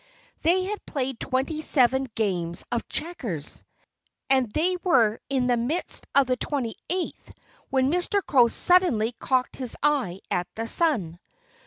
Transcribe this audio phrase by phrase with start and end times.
[0.41, 3.63] They had played twenty seven games of checkers.
[4.31, 7.31] And they were in the midst of the twenty eighth
[7.69, 8.25] when Mr.
[8.25, 11.19] Crow suddenly cocked his eye at the sun.